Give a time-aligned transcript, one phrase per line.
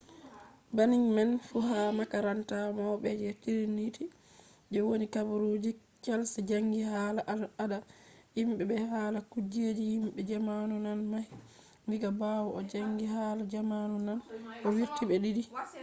[0.75, 4.03] banning man fu ha makaranta mauɓe je triniti
[4.71, 5.65] je woni kambrij
[6.03, 7.77] chals jangi hala al ada
[8.35, 11.29] himɓe be hala kujeji himɓe zamanu nane mahi
[11.89, 14.23] diga ɓawo o janggi hala zamanu naane.
[14.65, 15.79] o wurti be 2:2 digri je ɗiɗabre